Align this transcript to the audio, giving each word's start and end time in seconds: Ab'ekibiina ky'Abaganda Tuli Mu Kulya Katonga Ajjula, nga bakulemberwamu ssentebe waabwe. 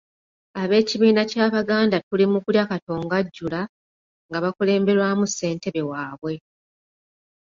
Ab'ekibiina 0.61 1.21
ky'Abaganda 1.31 1.97
Tuli 2.07 2.25
Mu 2.31 2.39
Kulya 2.43 2.63
Katonga 2.71 3.13
Ajjula, 3.21 3.61
nga 4.27 4.37
bakulemberwamu 4.43 5.23
ssentebe 5.27 5.81
waabwe. 5.89 6.33